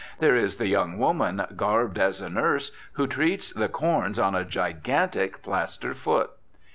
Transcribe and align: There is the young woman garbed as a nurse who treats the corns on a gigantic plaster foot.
There 0.17 0.35
is 0.35 0.57
the 0.57 0.65
young 0.67 0.97
woman 0.97 1.45
garbed 1.55 1.99
as 1.99 2.21
a 2.21 2.29
nurse 2.31 2.71
who 2.93 3.05
treats 3.05 3.53
the 3.53 3.69
corns 3.69 4.17
on 4.17 4.33
a 4.33 4.43
gigantic 4.43 5.43
plaster 5.43 5.93
foot. 5.93 6.31